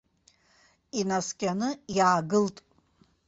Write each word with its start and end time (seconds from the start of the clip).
Инаскьаны 0.99 1.69
иаагылт. 1.95 2.57